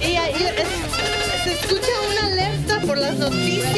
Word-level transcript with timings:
Y 0.00 0.16
es- 0.16 0.36
se 1.44 1.52
escucha 1.52 1.92
una 2.10 2.26
alerta 2.26 2.80
por 2.86 2.98
las 2.98 3.14
noticias. 3.14 3.72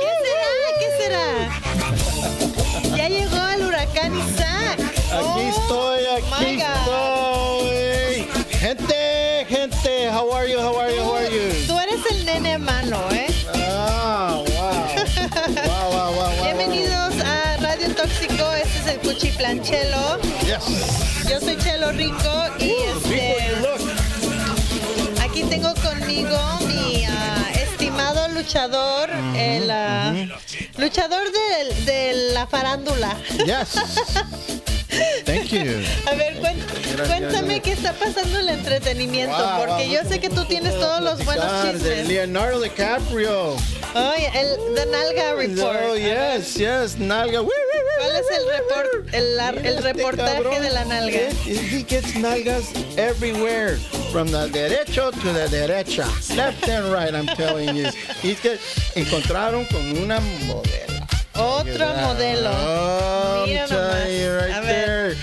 ¿Qué 0.00 0.12
será? 0.22 0.48
¿Qué 0.78 0.88
será? 1.02 2.96
Ya 2.96 3.08
llegó 3.08 3.48
el 3.48 3.66
huracán 3.66 4.12
Isaac. 4.16 4.78
Aquí 4.78 5.12
Oh, 5.12 5.40
estoy, 5.40 6.06
aquí 6.06 6.60
estoy. 6.62 8.28
Gente, 8.60 9.46
gente, 9.48 10.10
how 10.12 10.32
are 10.32 10.48
you? 10.50 10.58
How 10.60 10.78
are 10.80 10.94
you? 10.94 11.02
How 11.02 11.16
are 11.16 11.28
you? 11.30 11.66
Tú 11.66 11.78
eres 11.80 12.00
el 12.10 12.24
nene 12.24 12.58
malo, 12.58 12.98
¿eh? 13.10 13.26
Ah, 13.56 14.34
wow. 14.46 14.46
Wow, 15.64 15.90
wow, 15.92 16.12
wow. 16.14 16.44
Bienvenidos 16.44 17.14
a 17.24 17.56
Radio 17.60 17.94
Tóxico, 17.96 18.52
este 18.54 18.78
es 18.78 18.86
el 18.86 18.98
Cuchi 19.00 19.30
Planchelo. 19.32 20.18
Yes. 20.42 21.28
Yo 21.28 21.40
soy 21.40 21.56
Chelo 21.58 21.92
Rico 21.92 22.44
y 22.58 22.70
este, 22.96 23.36
tengo 25.48 25.74
conmigo 25.74 26.38
mi 26.66 27.04
ah, 27.06 27.50
estimado 27.54 28.28
luchador, 28.28 29.10
el 29.36 29.70
ah, 29.70 30.12
luchador 30.76 31.24
de, 31.32 31.74
de 31.84 32.32
la 32.32 32.46
farándula. 32.46 33.16
Yes. 33.44 33.78
Thank 35.24 35.52
you. 35.52 35.82
A 36.06 36.14
ver, 36.14 36.36
cuéntame 37.06 37.60
qué 37.60 37.72
está 37.72 37.92
pasando 37.92 38.40
en 38.40 38.48
el 38.48 38.58
entretenimiento, 38.58 39.36
Wow, 39.36 39.58
porque 39.66 39.84
wow, 39.84 39.92
yo 39.92 40.08
sé 40.08 40.18
que 40.18 40.30
tú 40.30 40.44
tienes 40.46 40.72
todos 40.78 41.02
los 41.02 41.24
buenos 41.24 41.46
chismes. 41.62 42.08
Leonardo 42.08 42.60
DiCaprio. 42.60 43.52
Oye, 43.94 44.30
el 44.34 44.74
The 44.74 44.86
Nalga 44.86 45.34
Report. 45.34 45.78
Oh, 45.90 45.96
yes, 45.96 46.54
yes, 46.54 46.98
nalga. 46.98 47.40
¿Cuál 47.98 48.16
es 48.16 48.26
el, 48.38 48.46
report, 48.48 49.14
el, 49.14 49.40
el 49.40 49.66
Este 49.66 49.80
reportaje 49.80 50.34
cabrón, 50.34 50.62
de 50.62 50.70
la 50.70 50.84
nalga? 50.84 51.18
He, 51.46 51.84
gets 51.88 52.14
nalgas 52.16 52.64
everywhere, 52.96 53.76
from 54.12 54.28
the 54.28 54.48
derecho 54.50 55.10
to 55.10 55.32
the 55.32 55.48
derecha, 55.48 56.06
left 56.36 56.68
and 56.68 56.92
right. 56.92 57.14
I'm 57.14 57.26
telling 57.36 57.74
you. 57.76 57.90
He's 58.22 58.40
get, 58.40 58.60
encontraron 58.94 59.66
con 59.66 59.98
una 60.02 60.20
modelo. 60.46 61.06
Otro 61.34 61.86
modelo. 61.94 62.50
Oh, 62.52 63.44
Mira 63.46 63.66
nomás. 63.68 64.04
right 64.06 64.54
A 64.54 64.60
ver. 64.60 65.14
there. 65.14 65.16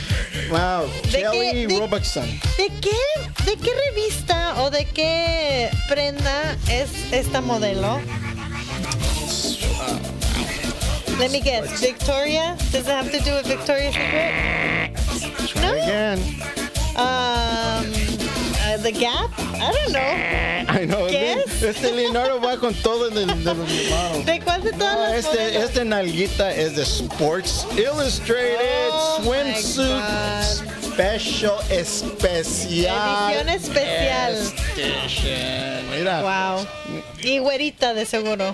Wow, 0.49 0.87
¿De 1.11 1.21
Kelly 1.23 1.51
qué- 1.51 1.67
de- 1.67 1.79
Robertson. 1.79 2.29
¿De 2.57 2.69
qué, 2.81 2.95
¿De 3.45 3.57
qué 3.57 3.71
revista 3.89 4.61
o 4.63 4.69
de 4.69 4.85
qué 4.85 5.69
prenda 5.89 6.55
es 6.69 6.89
esta 7.11 7.41
modelo? 7.41 7.99
Let 11.19 11.31
me 11.31 11.39
guess. 11.39 11.79
Victoria? 11.79 12.55
Does 12.71 12.75
it 12.75 12.85
have 12.87 13.09
to 13.11 13.19
do 13.21 13.33
with 13.35 13.47
Victoria's 13.47 13.93
Secret? 13.95 15.55
No. 15.61 15.71
again. 15.73 16.19
Um, 16.97 17.85
uh, 18.65 18.77
the 18.77 18.91
Gap? 18.91 19.29
I 19.37 19.71
don't 19.71 19.91
know. 19.93 20.73
I 20.73 20.85
know. 20.85 21.07
¿Qué 21.07 21.35
Leon- 21.35 21.39
es? 21.47 21.63
Este 21.63 21.91
Leonardo 21.93 22.39
va 22.41 22.57
con 22.57 22.73
todo 22.75 23.09
de, 23.09 23.25
de 23.25 23.53
los 23.53 23.57
models. 23.89 24.25
¿De 24.25 24.39
cuál 24.41 24.61
de 24.63 24.71
todas 24.73 24.97
las 24.97 25.25
este, 25.25 25.57
este 25.57 25.85
nalguita 25.85 26.51
es 26.53 26.75
de 26.75 26.83
Sports 26.83 27.65
Illustrated 27.77 28.89
Oh, 28.91 29.21
Swimsuit. 29.23 30.03
Special 30.93 31.55
Especial. 31.69 33.31
Edición 33.33 33.49
especial. 33.49 34.33
Edition. 34.75 35.91
Mira. 35.91 36.21
Wow. 36.21 36.67
Y 37.21 37.39
güerita, 37.39 37.93
de 37.93 38.05
seguro. 38.05 38.53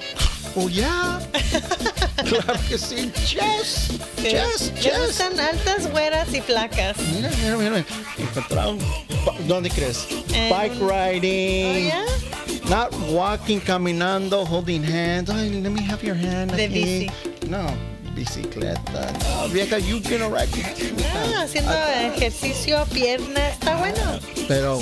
Oh, 0.55 0.67
ya. 0.69 1.19
claro 2.27 2.59
que 2.67 2.77
sí. 2.77 3.11
Yes. 3.33 3.89
Yes, 4.21 4.71
yes. 4.81 4.97
gustan 5.07 5.39
altas, 5.39 5.89
güeras 5.91 6.33
y 6.33 6.41
flacas. 6.41 6.97
Mira, 7.15 7.29
mira, 7.41 7.57
mira. 7.57 7.85
Encontraron. 8.17 8.77
¿Dónde 9.47 9.69
crees? 9.69 10.07
En- 10.33 10.49
Bike 10.49 10.73
Oh, 10.81 10.87
riding. 10.89 11.85
yeah? 11.85 12.05
Not 12.69 12.93
walking, 13.09 13.59
caminando, 13.59 14.45
holding 14.45 14.83
hands. 14.83 15.29
Ay, 15.29 15.49
let 15.61 15.71
me 15.71 15.81
have 15.83 16.03
your 16.03 16.15
hand. 16.15 16.51
De 16.55 16.67
bici. 16.67 17.09
No, 17.49 17.73
bicicleta. 18.15 19.11
No, 19.41 19.47
vieja, 19.49 19.77
you 19.79 19.99
can 20.01 20.21
ride 20.31 20.47
bicicleta. 20.51 21.37
Ah, 21.37 21.41
haciendo 21.43 21.73
ejercicio, 22.15 22.85
pierna. 22.93 23.49
Está 23.49 23.77
bueno. 23.77 24.19
Pero, 24.47 24.79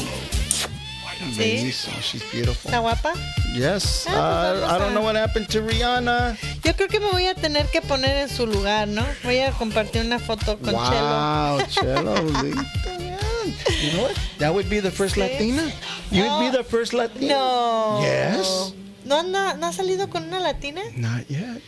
Sí. 1.19 1.37
bellísimo. 1.37 1.95
She's 2.01 2.23
beautiful. 2.31 2.69
¿Está 2.71 2.79
guapa? 2.79 3.13
Yes. 3.53 4.05
Ah, 4.07 4.53
pues 4.53 4.63
Uh, 4.63 4.75
I 4.75 4.79
don't 4.79 4.93
know 4.93 5.03
what 5.03 5.15
happened 5.15 5.47
to 5.49 5.61
Rihanna. 5.61 6.37
Yo 6.63 6.73
creo 6.75 6.87
que 6.87 6.99
me 6.99 7.09
voy 7.11 7.25
a 7.27 7.35
tener 7.35 7.65
que 7.67 7.81
poner 7.81 8.17
en 8.17 8.29
su 8.29 8.45
lugar, 8.47 8.87
¿no? 8.87 9.05
Voy 9.23 9.39
a 9.39 9.51
compartir 9.51 10.01
una 10.05 10.19
foto 10.19 10.57
con 10.59 10.73
Chelo. 10.73 10.79
wow, 10.79 11.61
Chelo. 11.67 12.15
Lita, 12.43 12.97
man. 12.99 13.55
you 13.81 13.91
know 13.91 14.03
what? 14.03 14.15
That 14.39 14.53
would 14.53 14.69
be 14.69 14.79
the 14.79 14.91
first 14.91 15.15
Sí. 15.15 15.21
Latina. 15.21 15.63
You'd 16.11 16.23
be 16.39 16.47
Oh, 16.49 16.51
the 16.51 16.63
first 16.63 16.93
Latina. 16.93 17.33
No. 17.33 17.99
Yes. 18.01 18.73
¿No, 19.05 19.17
anda- 19.19 19.55
¿No 19.57 19.67
ha 19.67 19.73
salido 19.73 20.09
con 20.09 20.23
una 20.27 20.39
latina? 20.39 20.81
Not 20.95 21.27
yet. 21.29 21.61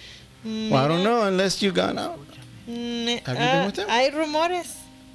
Mm, 0.46 0.70
Well, 0.72 0.86
I 0.86 0.88
don't 0.88 1.04
know 1.04 1.24
unless 1.24 1.62
you 1.62 1.72
gone 1.72 2.00
out. 2.00 2.20
mm, 2.68 3.22
Have 3.26 3.38
you 3.38 3.44
ah, 3.44 3.52
been 3.54 3.66
with 3.68 3.78
him? 3.80 3.88
Hay 3.90 4.12
rumores. 4.12 4.68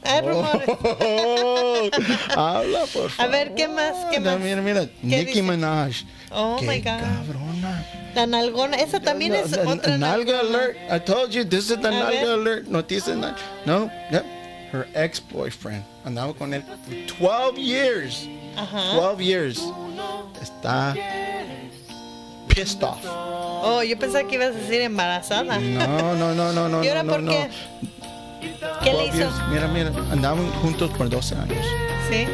Hay 0.08 0.20
rumores. 0.22 0.68
Oh, 1.00 1.88
habla, 2.36 2.80
por 2.92 3.10
favor. 3.10 3.12
A 3.18 3.26
ver, 3.26 3.54
¿qué 3.54 3.68
más? 3.68 3.94
¿Qué 4.10 4.20
más? 4.20 4.38
Mira, 4.38 4.60
mira. 4.62 4.86
Nicki 5.02 5.42
Minaj. 5.42 6.04
Oh 6.30 6.56
Qué 6.58 6.66
my 6.66 6.78
God. 6.78 6.84
cabrona. 7.00 7.86
La 8.14 8.26
nalgona. 8.26 8.76
Esa 8.78 9.00
también 9.00 9.32
No, 9.32 9.38
es 9.38 9.50
the- 9.50 9.60
otra 9.60 9.96
Nalga 9.98 10.40
alert. 10.40 10.76
I 10.90 10.98
told 11.00 11.30
you, 11.32 11.44
this 11.44 11.70
is 11.70 11.80
the 11.80 11.90
Nalga 11.90 12.10
ver. 12.10 12.28
alert. 12.30 12.66
Noticias. 12.68 13.16
na- 13.16 13.36
No, 13.64 13.90
yep. 14.10 14.24
Her 14.72 14.86
ex-boyfriend. 14.94 15.84
Andaba 16.04 16.34
con 16.34 16.52
él 16.54 16.62
for 16.62 16.76
12 17.18 17.58
years. 17.58 18.26
Ajá. 18.56 18.94
12 18.96 19.20
years. 19.22 19.60
Está 20.42 20.94
pissed 22.48 22.82
off. 22.82 22.98
Oh, 23.04 23.82
yo 23.82 23.96
pensaba 23.98 24.26
que 24.28 24.36
ibas 24.36 24.48
a 24.54 24.58
decir 24.58 24.80
embarazada. 24.80 25.58
No, 25.58 26.14
no, 26.16 26.34
no, 26.34 26.52
no, 26.52 26.68
no. 26.68 26.84
¿Y 26.84 26.88
ahora 26.88 27.02
no, 27.02 27.12
por 27.12 27.22
no. 27.22 27.30
qué? 27.30 27.48
¿Qué 28.86 28.92
le 28.92 29.06
12 29.06 29.18
hizo? 29.18 29.30
Mira, 29.50 29.66
mira. 29.66 29.90
Andaban 30.12 30.48
juntos 30.62 30.90
por 30.96 31.08
12 31.10 31.34
años. 31.34 31.66
Sí. 32.08 32.26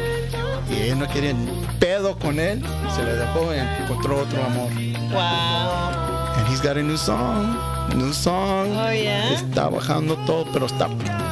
Y 0.71 0.89
él 0.89 0.99
no 0.99 1.07
quería 1.07 1.33
pedo 1.79 2.17
con 2.19 2.39
él. 2.39 2.63
Se 2.95 3.03
le 3.03 3.15
dejó 3.15 3.51
y 3.53 3.57
encontró 3.83 4.19
otro 4.21 4.43
amor. 4.43 4.69
Wow. 5.11 6.37
And 6.37 6.47
he's 6.47 6.61
got 6.61 6.77
a 6.77 6.83
new 6.83 6.97
song. 6.97 7.57
New 7.95 8.13
song. 8.13 8.69
Oh, 8.77 8.91
yeah? 8.91 9.33
Está 9.33 9.67
bajando 9.69 10.15
todo, 10.27 10.45
pero 10.53 10.67
está 10.67 10.87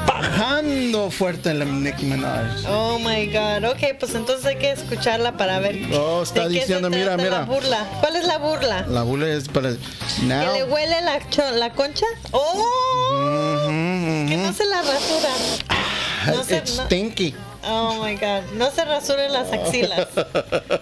bajando 0.07 1.09
fuerte 1.11 1.51
en 1.51 1.59
la 1.59 1.65
Nicki 1.65 2.05
Minaj. 2.05 2.65
Oh 2.67 2.97
my 2.99 3.27
God. 3.27 3.63
Ok, 3.71 3.97
pues 3.99 4.15
entonces 4.15 4.45
hay 4.45 4.57
que 4.57 4.71
escucharla 4.71 5.37
para 5.37 5.59
ver. 5.59 5.79
Oh, 5.93 6.23
está 6.23 6.47
de 6.47 6.49
qué 6.49 6.53
se 6.55 6.59
diciendo, 6.61 6.89
mira, 6.89 7.15
mira. 7.15 7.29
La 7.41 7.45
burla. 7.45 7.85
¿Cuál 7.99 8.15
es 8.15 8.25
la 8.25 8.37
burla? 8.39 8.85
La 8.87 9.03
bula 9.03 9.27
es 9.27 9.47
para. 9.47 9.71
¿Que 9.71 10.25
Now. 10.25 10.53
le 10.53 10.63
huele 10.63 10.95
la, 11.01 11.19
la 11.51 11.73
concha? 11.73 12.05
¡Oh! 12.31 12.57
Mhm, 13.13 13.60
Que 14.27 14.37
no 14.37 14.53
se 14.53 14.65
la 14.65 14.81
rasura. 14.81 15.29
no 16.27 16.43
se- 16.43 16.57
It's 16.57 16.77
no- 16.77 16.85
stinky. 16.85 17.35
Oh 17.63 18.03
my 18.03 18.15
God. 18.15 18.43
No 18.55 18.71
se 18.71 18.83
rasuren 18.85 19.31
las 19.31 19.51
axilas. 19.53 20.07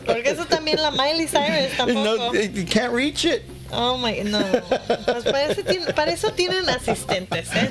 Porque 0.06 0.30
eso 0.30 0.46
también 0.46 0.82
la 0.82 0.92
Miley 0.92 1.28
Cyrus 1.28 1.72
tampoco. 1.78 2.34
No, 2.34 2.34
you 2.34 2.66
can't 2.66 2.94
reach 2.94 3.26
it. 3.26 3.42
Oh 3.72 3.98
my, 3.98 4.24
no. 4.24 4.40
Pues 5.06 5.24
para 5.26 5.44
eso, 5.46 5.62
tienen, 5.64 5.94
para 5.94 6.12
eso 6.12 6.32
tienen 6.32 6.68
asistentes, 6.70 7.50
¿eh? 7.54 7.70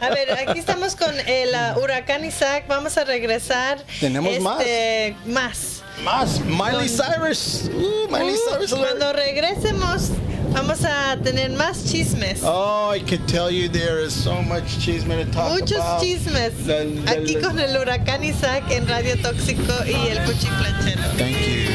A 0.00 0.08
ver, 0.08 0.30
aquí 0.32 0.58
estamos 0.60 0.96
con 0.96 1.14
el 1.28 1.50
uh, 1.50 1.78
huracán 1.80 2.24
Isaac. 2.24 2.64
Vamos 2.68 2.96
a 2.96 3.04
regresar. 3.04 3.84
Tenemos 4.00 4.38
más. 4.40 4.60
este, 4.60 5.16
más. 5.26 5.82
Más. 6.04 6.40
Miley 6.40 6.88
Cyrus. 6.88 7.64
Uh, 7.74 8.08
Miley 8.10 8.34
Uh, 8.34 8.50
Cyrus. 8.54 8.72
alert. 8.72 8.86
cuando 8.88 9.12
regresemos, 9.12 10.10
Vamos 10.56 10.86
a 10.86 11.18
tener 11.22 11.50
más 11.50 11.84
chismes. 11.84 12.40
Oh, 12.42 12.88
I 12.90 13.00
can 13.00 13.24
tell 13.26 13.50
you 13.50 13.68
there 13.68 13.98
is 14.00 14.14
so 14.14 14.40
much 14.40 14.78
chisme 14.78 15.14
to 15.22 15.30
talk 15.30 15.52
Muchos 15.52 15.72
about. 15.76 16.00
chismes. 16.00 16.56
The, 16.64 16.84
the, 17.04 17.10
Aquí 17.10 17.34
con 17.42 17.58
el 17.58 17.76
huracán 17.76 18.24
Isaac 18.24 18.64
en 18.70 18.88
Radio 18.88 19.16
Tóxico 19.20 19.74
y 19.84 20.08
el 20.08 20.18
Cuchiflachero. 20.24 21.02
Thank 21.18 21.36
you. 21.46 21.68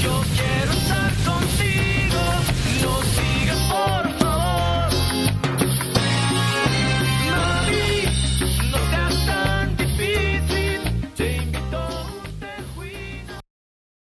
Yo 0.00 0.22
quiero 0.36 0.72
estar 0.72 1.12
contigo. 1.24 1.91